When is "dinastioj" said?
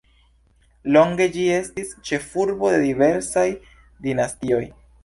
4.09-4.65